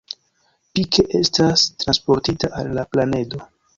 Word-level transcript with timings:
Pike 0.77 1.03
estas 1.19 1.65
transportita 1.83 2.51
al 2.63 2.73
la 2.79 2.87
planedo. 2.97 3.45